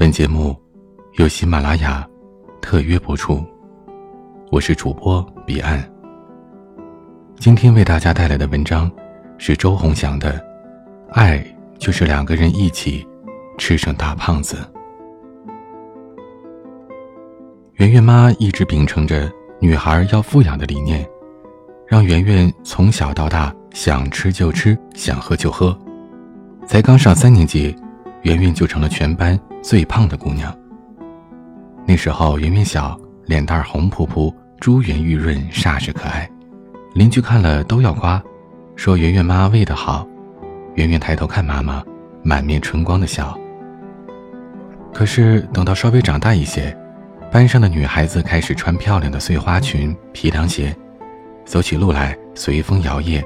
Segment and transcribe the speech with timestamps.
[0.00, 0.56] 本节目
[1.18, 2.08] 由喜马拉雅
[2.62, 3.44] 特约播出，
[4.50, 5.86] 我是主播彼岸。
[7.36, 8.90] 今天为大家带来的文章
[9.36, 10.32] 是周鸿祥的
[11.10, 11.44] 《爱
[11.78, 13.06] 就是两个人一起
[13.58, 14.56] 吃成大胖子》。
[17.74, 19.30] 圆圆妈一直秉承着
[19.60, 21.06] 女孩要富养的理念，
[21.86, 25.78] 让圆圆从小到大想吃就吃，想喝就喝。
[26.64, 27.76] 才刚上三年级，
[28.22, 30.56] 圆圆就成了全班最胖的姑娘。
[31.86, 36.28] 那时候圆圆小，脸蛋红扑扑，珠圆玉润，煞是可爱。
[36.94, 38.22] 邻居看了都要夸，
[38.76, 40.06] 说圆圆妈喂得好。
[40.74, 41.82] 圆圆抬头看妈妈，
[42.22, 43.38] 满面春光的笑。
[44.92, 46.76] 可是等到稍微长大一些，
[47.30, 50.74] 班上的女孩子开始穿漂亮的碎花裙、皮凉鞋，
[51.44, 53.22] 走起路来随风摇曳，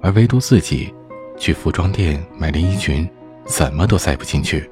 [0.00, 0.94] 而唯独自己，
[1.38, 3.08] 去服装店买连衣裙，
[3.44, 4.70] 怎么都塞不进去。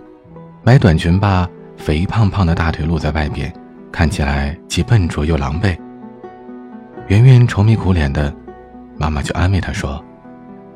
[0.65, 3.52] 买短裙吧，肥胖胖的大腿露在外边，
[3.91, 5.77] 看起来既笨拙又狼狈。
[7.09, 8.32] 圆圆愁眉苦脸的，
[8.96, 10.02] 妈妈就安慰她说：“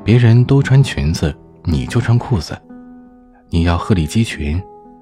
[0.02, 2.60] 别人都穿裙子，你就穿裤子。
[3.48, 4.60] 你要鹤立鸡群，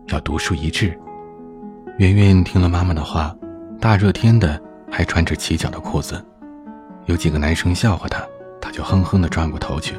[0.09, 0.95] 要独树一帜。”
[1.97, 3.35] 圆圆听了妈妈的话，
[3.81, 4.61] 大热天的
[4.91, 6.23] 还穿着起脚的裤子，
[7.07, 8.23] 有几个男生笑话她，
[8.61, 9.95] 她就哼哼的转过头去。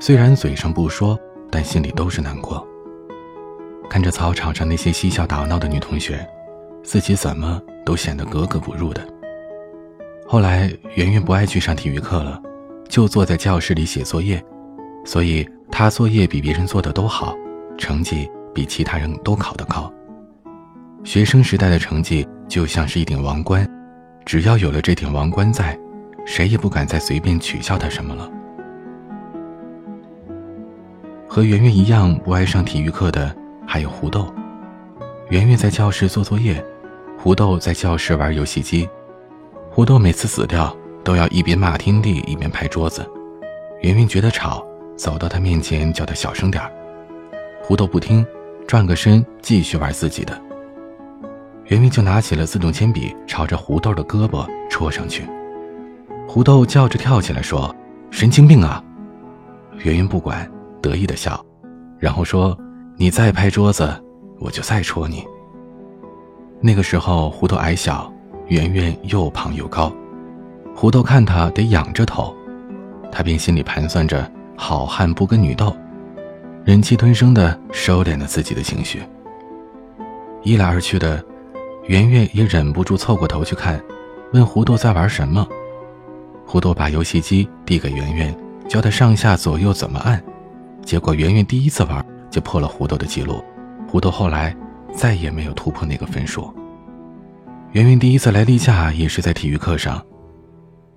[0.00, 1.16] 虽然嘴上不说，
[1.48, 2.66] 但心里都是难过。
[3.88, 6.26] 看着操场上那些嬉笑打闹的女同学，
[6.82, 9.06] 自己怎么都显得格格不入的。
[10.26, 12.40] 后来，圆圆不爱去上体育课了，
[12.88, 14.44] 就坐在教室里写作业，
[15.04, 17.34] 所以她作业比别人做的都好，
[17.78, 19.90] 成绩比其他人都考得高。
[21.02, 23.66] 学生时代的成绩就像是一顶王冠，
[24.26, 25.78] 只要有了这顶王冠在，
[26.26, 28.30] 谁也不敢再随便取笑她什么了。
[31.26, 33.34] 和圆圆一样不爱上体育课的
[33.68, 34.32] 还有胡豆。
[35.28, 36.64] 圆圆在教室做作业，
[37.18, 38.88] 胡豆在教室玩游戏机。
[39.70, 40.74] 胡豆每次死掉
[41.04, 43.06] 都要一边骂天地一边拍桌子，
[43.82, 46.64] 圆圆觉得吵，走到他面前叫他小声点
[47.62, 48.26] 胡豆不听，
[48.66, 50.40] 转个身继续玩自己的。
[51.66, 55.24] 圆圆就拿起了自动铅笔，朝着胡豆的胳膊戳上去。
[56.26, 57.74] 胡豆叫着跳起来说
[58.10, 58.82] ：“神经病啊！”
[59.84, 61.44] 圆圆不管，得意的笑，
[61.98, 62.58] 然后说
[62.98, 63.88] ：“你再拍桌子，
[64.38, 65.24] 我就再戳你。”
[66.60, 68.12] 那个时候胡豆矮小。
[68.48, 69.92] 圆圆又胖又高，
[70.74, 72.34] 胡豆看他得仰着头，
[73.12, 74.26] 他便心里盘算着
[74.56, 75.76] 好汉不跟女斗，
[76.64, 79.02] 忍气吞声的收敛了自己的情绪。
[80.42, 81.22] 一来二去的，
[81.88, 83.78] 圆圆也忍不住凑过头去看，
[84.32, 85.46] 问胡豆在玩什么。
[86.46, 88.34] 胡豆把游戏机递给圆圆，
[88.66, 90.24] 教他上下左右怎么按，
[90.86, 93.42] 结果圆圆第一次玩就破了胡豆的记录，
[93.88, 94.54] 胡豆后来
[94.94, 96.52] 再也没有突破那个分数。
[97.72, 100.04] 圆圆第一次来例假也是在体育课上。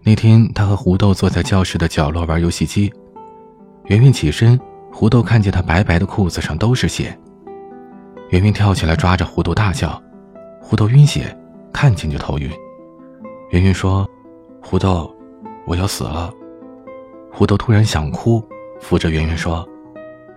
[0.04, 2.92] 那天，他和胡豆坐在教室的角落玩游戏机。
[3.86, 4.60] 圆圆起身，
[4.92, 7.18] 胡豆看见他白白的裤子上都是血。
[8.30, 10.02] 圆圆跳起来抓着胡豆大叫，
[10.60, 11.38] 胡豆晕血，
[11.72, 12.50] 看见就头晕。
[13.50, 14.10] 圆圆说
[14.64, 15.14] ：“胡豆，
[15.66, 16.34] 我要死了。”
[17.32, 18.44] 胡豆突然想哭，
[18.80, 19.68] 扶着圆圆说：“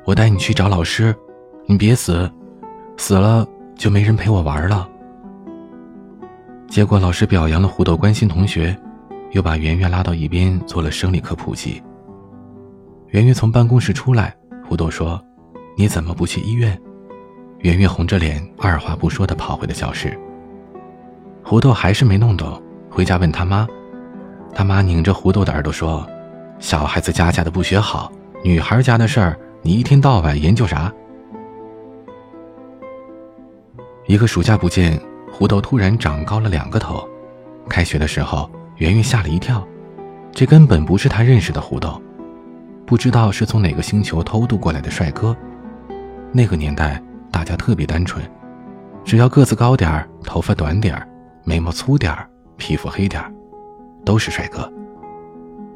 [0.05, 1.15] 我带你去找老师，
[1.67, 2.31] 你别死，
[2.97, 4.89] 死了就没人陪我玩了。”
[6.69, 8.77] 结果老师表扬了胡豆关心同学，
[9.31, 11.83] 又把圆圆拉到一边做了生理课普及。
[13.09, 14.35] 圆圆从办公室出来，
[14.69, 15.23] 胡豆说
[15.79, 16.77] ：“你怎么不去医院？”
[17.61, 20.19] 圆圆红着脸，二话不说地跑回了教室。
[21.43, 22.61] 胡豆还是没弄懂，
[22.91, 23.67] 回家问他妈。
[24.53, 26.07] 他妈拧着胡豆的耳朵说
[26.59, 28.11] ：“小孩子家家的不学好，
[28.43, 30.93] 女孩家的事儿你一天到晚研究啥？”
[34.07, 35.01] 一个暑假不见。
[35.33, 37.05] 胡豆突然长高了两个头，
[37.69, 39.67] 开学的时候，圆圆吓了一跳，
[40.31, 42.01] 这根本不是他认识的胡豆，
[42.87, 45.37] 不知道是从哪个星球偷渡过来的帅哥。
[46.31, 48.25] 那个年代，大家特别单纯，
[49.05, 51.09] 只要个子高点儿、头发短点儿、
[51.43, 53.35] 眉毛粗点儿、皮肤黑点儿，
[54.05, 54.73] 都是帅哥。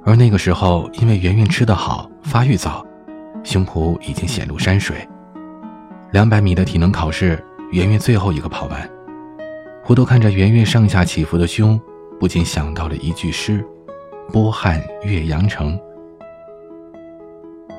[0.05, 2.87] 而那个时候，因为圆圆吃得好、发育早，
[3.49, 4.97] 胸脯已经显露山水。
[6.13, 7.43] 两百米的体能考试，
[7.73, 8.91] 圆圆最后一个跑完。
[9.83, 11.81] 胡豆看着圆圆上下起伏的胸，
[12.21, 13.65] 不禁想到了一句诗
[14.31, 15.81] ：“波撼岳阳城。”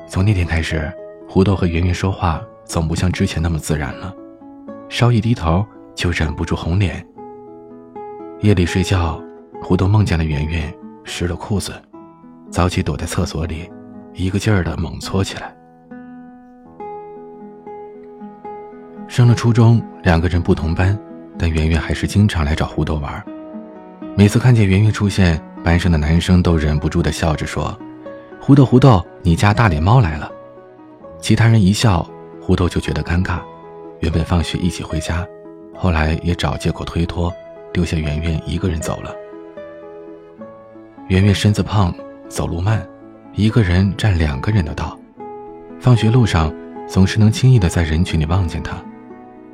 [0.08, 0.92] 从那天开始，
[1.28, 4.12] 胡豆和圆圆说话总不像之前那么自然了，
[4.88, 5.64] 稍一低头
[5.94, 7.06] 就忍不住红脸。
[8.40, 9.22] 夜里睡觉，
[9.62, 10.74] 胡豆梦见了圆圆
[11.04, 11.72] 湿了裤子，
[12.50, 13.70] 早起躲在厕所里，
[14.14, 15.54] 一个劲儿的猛搓起来。
[19.10, 20.96] 升了初中，两个人不同班，
[21.36, 23.20] 但圆圆还是经常来找胡豆玩。
[24.16, 27.76] 每次看见圆圆出现，班上的男生都忍不住的笑着说
[28.40, 30.30] ：“胡豆，胡豆，你家大脸猫来了。”
[31.18, 32.08] 其他人一笑，
[32.40, 33.40] 胡豆就觉得尴尬。
[33.98, 35.26] 原本放学一起回家，
[35.76, 37.32] 后来也找借口推脱，
[37.72, 39.12] 丢下圆圆一个人走了。
[41.08, 41.92] 圆圆身子胖，
[42.28, 42.86] 走路慢，
[43.34, 44.96] 一个人占两个人的道。
[45.80, 46.54] 放学路上
[46.86, 48.76] 总是能轻易的在人群里望见他，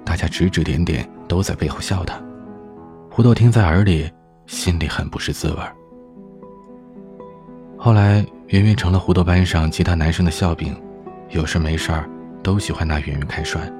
[0.07, 2.17] 大家指指点点，都在背后笑他。
[3.11, 4.09] 胡豆听在耳里，
[4.47, 5.57] 心里很不是滋味
[7.77, 10.81] 后来，圆圆成了胡豆班上其他男生的笑柄，
[11.31, 12.09] 有事没事儿
[12.41, 13.71] 都喜欢拿圆圆开涮。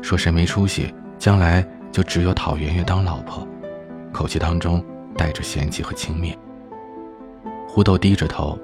[0.00, 3.46] 说谁没出息，将来就只有讨圆圆当老婆，
[4.12, 4.82] 口气当中
[5.16, 6.36] 带着嫌弃和轻蔑。
[7.66, 8.56] 胡豆低着头，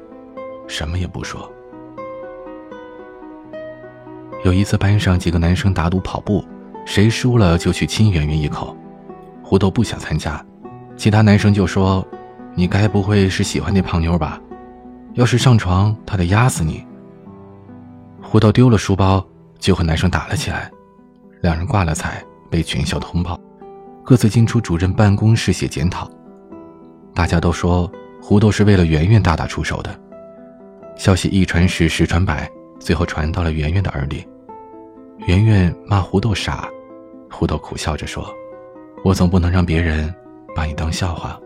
[0.69, 1.51] 什么也不说。
[4.45, 6.45] 有一次班上几个男生打赌跑步，
[6.85, 8.77] 谁输了就去亲圆圆一口。
[9.43, 10.45] 胡豆不想参加，
[10.97, 12.07] 其他男生就说
[12.55, 14.41] ：“你该不会是喜欢那胖妞吧？
[15.15, 16.85] 要是上床，他得压死你。”
[18.23, 19.25] 胡豆丢了书包，
[19.59, 20.71] 就和男生打了起来。
[21.43, 23.39] 两人挂了彩，被全校通报，
[24.03, 26.11] 各自进出主任办公室写检讨。
[27.15, 27.91] 大家都说
[28.21, 30.01] 胡豆是为了圆圆大打出手的。
[30.97, 34.27] 消息一传十，十传百，最后传到了圆圆的耳里。
[35.27, 36.69] 圆圆骂胡豆傻，
[37.35, 38.25] 胡豆苦笑着说
[39.05, 40.15] ：“我总不能让别人
[40.55, 41.37] 把你当笑话。”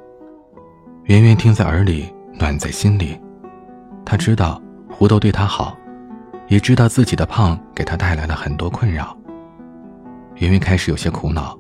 [1.05, 3.19] 圆圆听在耳里，暖在心里。
[4.05, 5.75] 他知道胡豆对他好，
[6.49, 9.17] 也知道自己的胖给他带来了很多困扰。
[10.37, 11.59] 圆圆开始有些苦恼，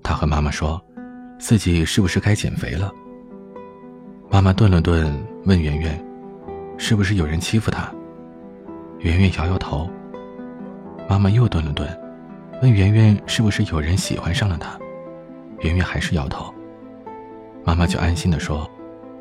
[0.00, 0.80] 她和妈妈说
[1.36, 2.92] ：“自己是不是该减肥了？”
[4.30, 5.12] 妈妈顿了顿，
[5.44, 6.00] 问圆圆
[6.78, 7.92] ：“是不是有人欺负她？”
[9.00, 9.90] 圆圆摇摇头。
[11.08, 11.88] 妈妈又顿了顿，
[12.62, 14.78] 问圆圆：“是不是有人喜欢上了她？”
[15.60, 16.52] 圆圆还是摇头。
[17.64, 18.70] 妈妈就安心的说：“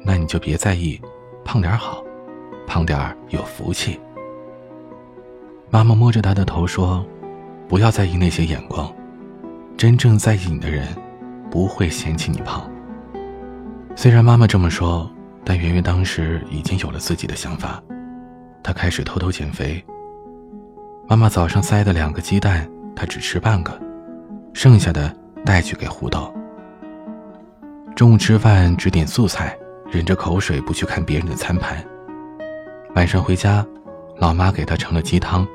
[0.03, 0.99] 那你就别在意，
[1.43, 2.03] 胖点好，
[2.67, 3.99] 胖点有福气。”
[5.69, 7.05] 妈妈摸着她的头说。
[7.67, 8.93] 不要在意那些眼光，
[9.75, 10.87] 真正在意你的人，
[11.49, 12.69] 不会嫌弃你胖。
[13.95, 15.09] 虽然妈妈这么说，
[15.43, 17.81] 但圆圆当时已经有了自己的想法，
[18.61, 19.83] 她开始偷偷减肥。
[21.07, 23.77] 妈妈早上塞的两个鸡蛋，她只吃半个，
[24.53, 25.13] 剩下的
[25.43, 26.33] 带去给胡豆。
[27.95, 29.57] 中午吃饭只点素菜，
[29.91, 31.83] 忍着口水不去看别人的餐盘。
[32.95, 33.65] 晚上回家，
[34.17, 35.45] 老妈给她盛了鸡汤。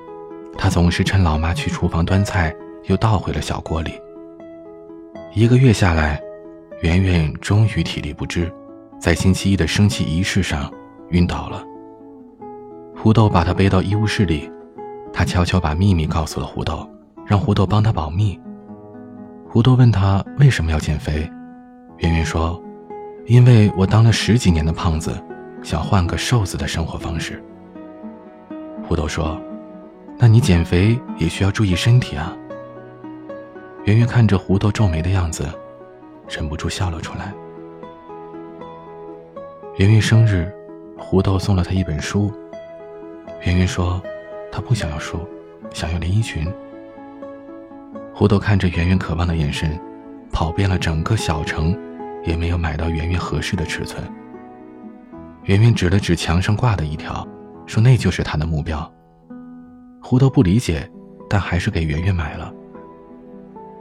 [0.59, 2.55] 他总是趁老妈去厨房端菜，
[2.85, 3.93] 又倒回了小锅里。
[5.33, 6.21] 一个月下来，
[6.83, 8.53] 圆圆终于体力不支，
[8.99, 10.71] 在星期一的升旗仪式上
[11.11, 11.65] 晕倒了。
[12.97, 14.51] 胡豆把她背到医务室里，
[15.13, 16.87] 他悄悄把秘密告诉了胡豆，
[17.31, 18.37] 让胡豆帮他保密。
[19.49, 21.31] 胡豆问他为什么要减肥，
[21.99, 22.61] 圆圆说
[23.25, 25.17] ：“因为我当了十几年的胖子，
[25.63, 27.41] 想换个瘦子的生活方式。”
[28.83, 29.41] 胡豆说。
[30.23, 32.37] 那你减肥也需要注意身体啊。
[33.85, 35.49] 圆圆看着胡豆皱眉的样子，
[36.29, 37.33] 忍不住笑了出来。
[39.79, 40.53] 圆圆生日，
[40.99, 42.31] 胡豆送了她一本书。
[43.45, 44.03] 圆圆说，
[44.53, 45.27] 她不想要书，
[45.73, 46.47] 想要连衣裙。
[48.21, 49.81] 胡豆看着圆圆渴望的眼神，
[50.31, 51.75] 跑遍了整个小城，
[52.23, 54.05] 也没有买到圆圆合适的尺寸。
[55.45, 57.27] 圆圆指了指墙上挂的一条，
[57.65, 58.93] 说那就是她的目标。
[60.03, 60.87] 胡豆不理解，
[61.31, 62.53] 但还是给圆圆买了。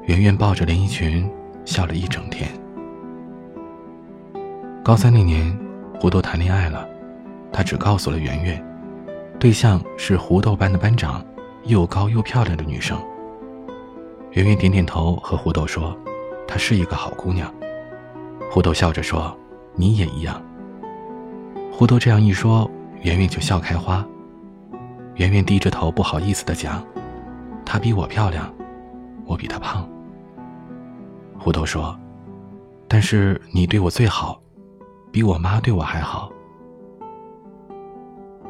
[0.05, 1.29] 圆圆抱着连衣裙
[1.65, 2.49] 笑了一整天。
[4.81, 5.53] 高三那年，
[5.99, 6.87] 胡豆谈恋爱了，
[7.51, 8.65] 他只告诉了圆圆，
[9.37, 11.21] 对象是胡豆班的班长，
[11.65, 12.97] 又高又漂亮的女生。
[14.31, 15.97] 圆圆点点头，和胡豆说
[16.47, 17.51] ：“她是一个好姑娘。”
[18.51, 19.35] 胡豆笑着说
[19.75, 20.39] ：“你也一样。”
[21.73, 22.69] 胡豆这样一说，
[23.01, 24.05] 圆圆就笑开花。
[25.15, 26.85] 圆圆低着头，不好意思的讲
[27.65, 28.53] ：“她比我漂亮，
[29.25, 29.87] 我比她胖。”
[31.39, 31.97] 胡豆说
[32.87, 34.39] ：“但是你对我最好，
[35.11, 36.31] 比我妈对我还好。”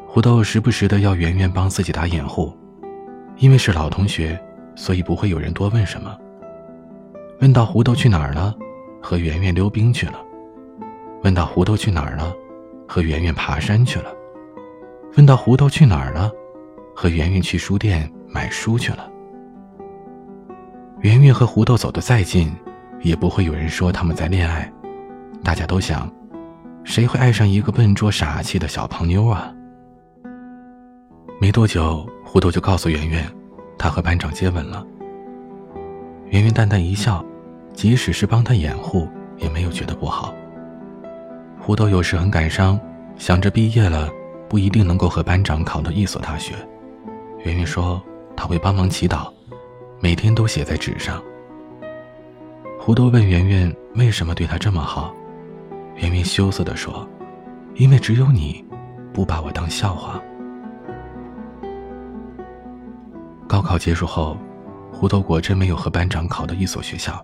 [0.06, 2.52] 胡豆时不时的要圆圆帮自己打掩护，
[3.38, 4.38] 因为是老同学，
[4.80, 6.16] 所以不会有人多问什么。
[7.40, 8.54] 问到胡豆去哪儿了，
[9.02, 10.14] 和圆圆溜冰去了；
[11.22, 12.34] 问到胡豆去哪儿了，
[12.88, 14.10] 和圆圆爬山去了；
[15.18, 16.32] 问到胡豆去哪儿了。
[16.96, 19.10] 和圆圆去书店买书去了。
[21.00, 22.50] 圆圆和胡豆走得再近，
[23.00, 24.70] 也不会有人说他们在恋爱。
[25.42, 26.10] 大家都想，
[26.84, 29.50] 谁会爱上一个笨拙傻气的小胖妞啊？
[31.40, 33.26] 没多久，胡豆就告诉圆圆，
[33.80, 34.86] 他和班长接吻了。
[36.28, 37.24] 圆圆淡淡一笑，
[37.72, 39.08] 即使是帮他掩护，
[39.38, 40.34] 也没有觉得不好。
[41.58, 42.78] 胡豆有时很感伤，
[43.16, 44.10] 想着毕业了
[44.50, 46.52] 不一定能够和班长考到一所大学。
[47.42, 48.02] 圆圆说
[48.36, 49.32] 他会帮忙祈祷，
[49.98, 51.22] 每天都写在纸上。
[52.78, 55.14] 胡豆问圆圆为什么对他这么好，
[55.96, 57.08] 圆圆羞涩地说
[57.76, 58.62] ：“因为只有你，
[59.14, 60.20] 不把我当笑话。”
[63.50, 64.36] 高考结束后，
[64.92, 67.20] 胡豆果真没有和班长考到一所学校，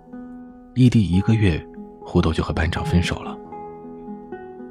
[0.75, 1.65] 异地一个月，
[2.05, 3.39] 胡豆就和班长分手了。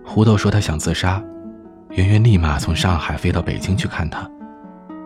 [0.04, 1.24] 胡豆说他想自杀，
[1.92, 4.30] 圆圆立马从上海飞到北京去看他。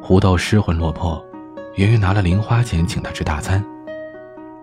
[0.01, 1.23] 胡豆失魂落魄，
[1.75, 3.63] 圆圆拿了零花钱请他吃大餐。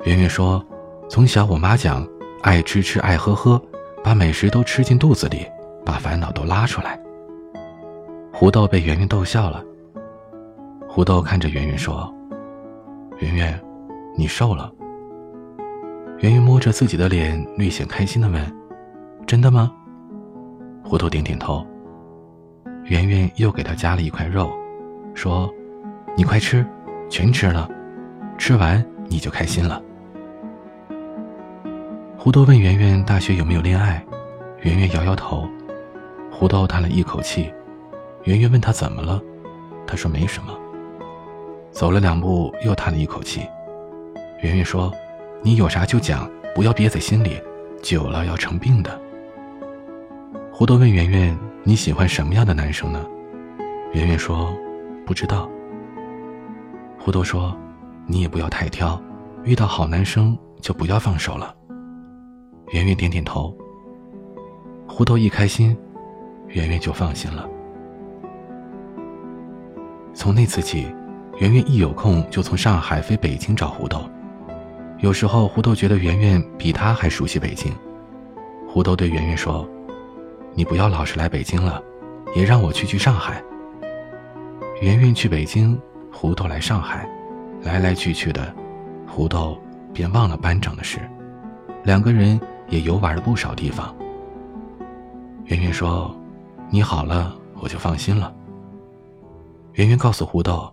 [0.02, 0.60] 圆圆说
[1.08, 2.04] ：“从小我妈讲，
[2.42, 3.62] 爱吃吃爱喝喝，
[4.02, 5.46] 把美食都吃进肚子里，
[5.84, 6.98] 把烦恼都拉出来。”
[8.34, 9.62] 胡豆被圆圆逗笑了。
[10.96, 12.10] 胡豆看着圆圆说
[13.20, 13.60] ：“圆圆，
[14.16, 14.72] 你瘦了。”
[16.20, 18.42] 圆圆摸着自己的脸，略显开心的问
[19.28, 19.70] ：“真的吗？”
[20.82, 21.66] 胡豆点点头。
[22.84, 24.50] 圆圆又给他夹了一块肉，
[25.12, 25.52] 说
[26.16, 26.66] ：“你快吃，
[27.10, 27.68] 全吃了，
[28.38, 29.82] 吃完你就开心了。”
[32.16, 34.02] 胡豆问圆圆大学有没有恋爱，
[34.62, 35.46] 圆圆摇摇头。
[36.32, 37.52] 胡豆叹了一口气。
[38.24, 39.20] 圆圆问他怎么了，
[39.86, 40.58] 他说没什么。
[41.76, 43.46] 走了两步，又叹了一口气。
[44.40, 44.90] 圆圆说
[45.44, 47.38] ：“你有啥就讲，不要憋在心里，
[47.82, 48.98] 久了要成病的。”
[50.50, 53.04] 胡豆问圆圆：“你喜欢什么样的男生呢？”
[53.92, 54.56] 圆圆说
[55.04, 55.50] ：“不知道。”
[56.98, 57.54] 胡豆说
[58.08, 58.98] ：“你也不要太挑，
[59.44, 61.54] 遇到好男生就不要放手了。”
[62.72, 63.54] 圆圆点点头。
[64.88, 65.76] 胡豆一开心，
[66.48, 67.46] 圆圆就放心了。
[70.14, 70.86] 从那次起，
[71.38, 74.02] 圆圆一有空就从上海飞北京找胡豆。
[74.98, 77.72] 有时候胡豆觉得圆圆比他还熟悉北京。
[78.68, 79.68] 胡豆对圆圆说。
[80.58, 81.82] 你不要老是来北京了，
[82.34, 83.42] 也让我去去上海。
[84.80, 85.78] 圆圆去北京，
[86.10, 87.06] 胡豆来上海，
[87.60, 88.54] 来来去去的，
[89.06, 89.60] 胡豆
[89.92, 90.98] 便忘了班长的事，
[91.84, 92.40] 两个人
[92.70, 93.94] 也游玩了不少地方。
[95.44, 96.16] 圆圆说
[96.72, 98.34] ：“你好了，我就放心了。”
[99.76, 100.72] 圆圆告诉胡豆，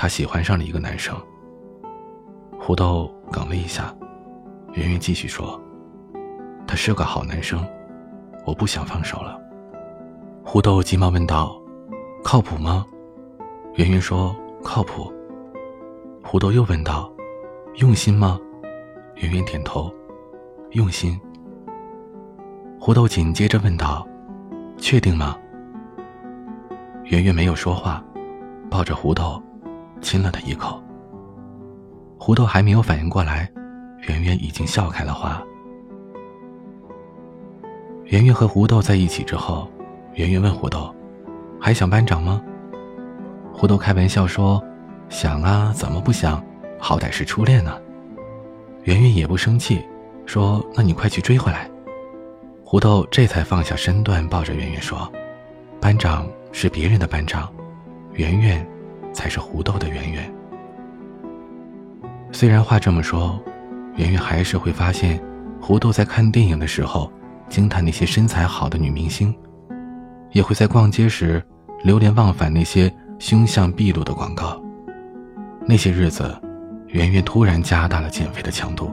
[0.00, 1.12] 她喜欢上了一个男生。
[2.56, 3.92] 胡豆哽了一下，
[4.74, 5.60] 圆圆继续说
[6.68, 7.66] ：“他是个好男生。”
[8.46, 9.36] 我不想放手了。
[10.44, 11.60] 胡豆急忙问道
[12.22, 12.86] ：“靠谱吗？”
[13.74, 15.12] 圆圆说：“靠谱。”
[16.22, 17.12] 胡豆又问道
[17.80, 18.38] ：“用心吗？”
[19.18, 19.92] 圆圆点头
[20.78, 21.20] ：“用心。”
[22.78, 24.06] 胡豆紧接着问道
[24.78, 25.36] ：“确定吗？”
[27.02, 28.00] 圆圆没有说话，
[28.70, 29.42] 抱着胡豆，
[30.00, 30.82] 亲了他一口。
[32.18, 33.50] 胡豆还没有反应过来，
[34.08, 35.42] 圆圆已经笑开了花。
[38.06, 39.70] 圆圆和胡豆在一起之后，
[40.14, 40.94] 圆圆问胡豆
[41.60, 42.42] ：“还想班长吗？”
[43.52, 44.62] 胡豆开玩笑说
[45.08, 46.42] ：“想啊，怎么不想？
[46.78, 47.78] 好歹是初恋呢。”
[48.84, 49.84] 圆圆也不生气，
[50.24, 51.70] 说：“那你快去追回来。”
[52.64, 55.10] 胡豆这才放下身段，抱着圆圆说
[55.80, 57.52] ：“班长是别人的班长，
[58.12, 58.66] 圆圆
[59.18, 60.32] 才是胡豆的圆圆。”
[62.30, 63.36] 虽然话这么说，
[63.96, 65.20] 圆圆还是会发现，
[65.60, 67.10] 胡豆在看电影的时候。
[67.48, 69.34] 惊叹那些身材好的女明星，
[70.32, 71.42] 也会在逛街时
[71.82, 74.62] 流连忘返那些凶相毕露的广告。
[75.66, 76.38] 那些日子，
[76.88, 78.92] 圆圆突然加大了减肥的强度。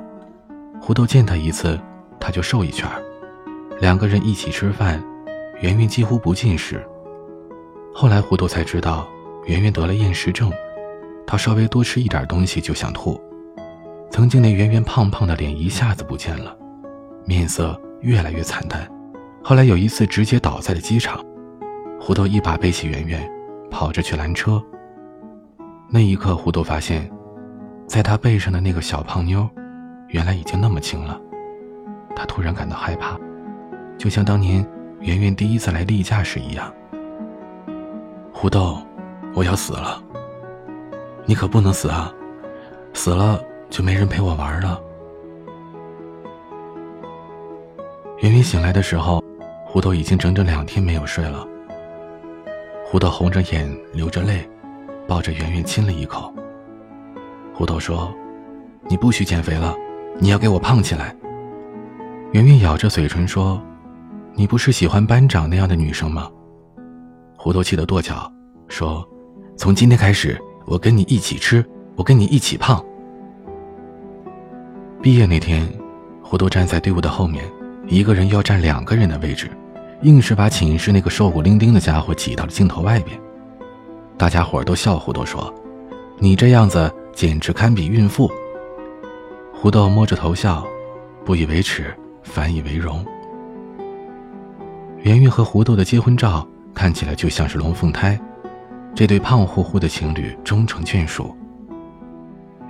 [0.80, 1.78] 胡豆见她一次，
[2.18, 2.90] 她就瘦一圈
[3.82, 5.04] 两个人一起吃饭，
[5.60, 6.82] 圆圆几乎不进食。
[7.94, 9.06] 后来胡豆才知道，
[9.46, 10.52] 圆圆得了厌食症，
[11.26, 13.20] 她稍微多吃一点东西就想吐。
[14.12, 16.56] 曾经那圆圆胖胖的脸一下子不见了，
[17.26, 17.80] 面色。
[18.02, 18.88] 越来越惨淡，
[19.44, 21.26] 后来有一次直接倒在了机场，
[22.00, 23.28] 胡豆一把背起圆圆，
[23.72, 24.64] 跑着去拦车。
[25.90, 27.10] 那一刻，胡豆发现，
[27.88, 29.50] 在他背上的那个小胖妞，
[30.10, 31.20] 原来已经那么轻了。
[32.16, 33.18] 他突然感到害怕，
[33.98, 34.64] 就像当年
[35.00, 36.72] 圆圆第一次来例假时一样。
[38.32, 38.78] 胡豆，
[39.36, 40.02] 我要死了，
[41.26, 42.12] 你可不能死啊！
[42.94, 44.82] 死了就没人陪我玩了。
[48.20, 49.22] 圆圆醒来的时候，
[49.66, 51.46] 胡豆已经整整两天没有睡了。
[52.86, 54.50] 胡豆红着眼，流着泪，
[55.06, 56.34] 抱着圆圆亲了一口。
[57.54, 58.14] 胡豆说
[58.88, 59.76] ：“你不许减肥了，
[60.18, 61.14] 你要给我胖起来。”
[62.32, 63.62] 圆圆咬着嘴唇说
[64.34, 66.30] ：“你不是喜欢班长那样的女生吗？”
[67.38, 68.32] 胡豆气得跺脚，
[68.70, 69.06] 说
[69.58, 72.84] ：“从今天开始，我跟你一起吃，我跟你一起胖。”
[75.02, 75.68] 毕业那天，
[76.22, 77.44] 胡豆站在队伍的后面，
[77.88, 79.50] 一个人要占两个人的位置，
[80.02, 83.20] 硬是把寝室那个瘦骨伶仃的家伙挤到了镜头外边。
[84.18, 85.54] 大家伙都笑胡豆说
[86.20, 88.30] ：“你这样子简直堪比孕妇。”
[89.54, 90.66] 胡豆摸着头笑，
[91.24, 91.94] 不以为耻，
[92.24, 93.06] 反以为荣。
[95.02, 98.20] 圆圆和胡豆的结婚照看起来就像是龙凤胎，
[98.96, 101.36] 这对胖乎乎的情侣终成眷属。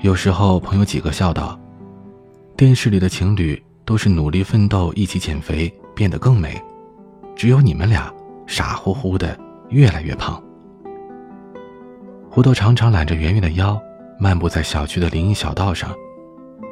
[0.02, 1.58] 有时候朋友几个笑道。
[2.58, 6.60] 电视里的情侣都是努力奋斗，一起减肥，变得更美，
[7.36, 8.10] 只有你们俩
[8.48, 10.42] 傻乎乎的越来越胖。
[12.30, 13.78] 胡豆常常揽着圆圆的腰，
[14.18, 15.94] 漫步在小区的林荫小道上，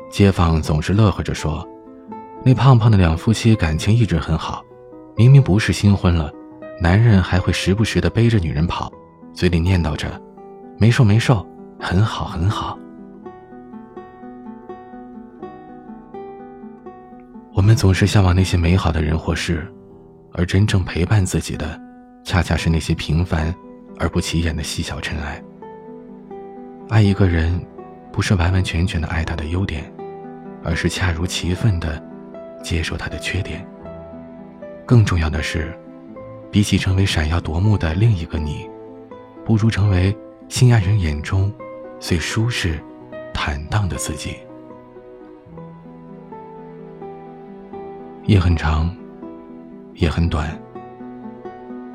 [0.09, 1.67] 街坊总是乐呵着说
[2.45, 4.63] ：“那胖胖的两夫妻感情一直很好，
[5.17, 6.31] 明明不是新婚了，
[6.79, 8.89] 男人还会时不时的背着女人跑，
[9.33, 10.21] 嘴里念叨着
[10.77, 11.45] ‘没瘦没瘦，
[11.79, 12.77] 很好很好’。”
[17.53, 19.65] 我们总是向往那些美好的人或事，
[20.33, 21.79] 而真正陪伴自己的，
[22.23, 23.53] 恰恰是那些平凡
[23.99, 25.41] 而不起眼的细小尘埃。
[26.89, 27.59] 爱一个人，
[28.11, 29.91] 不是完完全全的爱他的优点，
[30.63, 32.01] 而是恰如其分的
[32.63, 33.65] 接受他的缺点。
[34.85, 35.73] 更重要的是，
[36.51, 38.69] 比起成为闪耀夺目的另一个你，
[39.45, 40.15] 不如成为
[40.47, 41.51] 心爱人眼中
[41.99, 42.81] 最舒适、
[43.33, 44.37] 坦荡的自己。
[48.23, 48.95] 夜很长，
[49.95, 50.57] 也很短。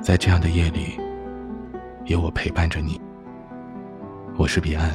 [0.02, 1.00] 在这样的夜里，
[2.05, 3.00] 有我陪伴着你。
[4.37, 4.90] 我是彼岸，